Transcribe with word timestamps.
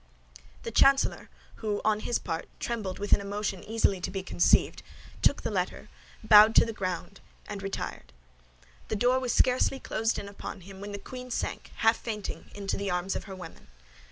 The 0.63 0.71
chancellor, 0.71 1.29
who, 1.57 1.79
on 1.85 1.99
his 1.99 2.17
part, 2.17 2.49
trembled 2.59 2.97
with 2.97 3.13
an 3.13 3.21
emotion 3.21 3.63
easily 3.63 4.01
to 4.01 4.09
be 4.09 4.23
conceived, 4.23 4.81
took 5.21 5.43
the 5.43 5.51
letter, 5.51 5.89
bowed 6.23 6.55
to 6.55 6.65
the 6.65 6.73
ground, 6.73 7.19
and 7.47 7.61
retired. 7.61 8.11
The 8.87 8.95
door 8.95 9.19
was 9.19 9.31
scarcely 9.31 9.79
closed 9.79 10.17
upon 10.17 10.61
him, 10.61 10.81
when 10.81 10.91
the 10.91 10.97
queen 10.97 11.29
sank, 11.29 11.69
half 11.75 11.97
fainting, 11.97 12.49
into 12.55 12.77
the 12.77 12.89
arms 12.89 13.15
of 13.15 13.25
her 13.25 13.35
women. 13.35 13.67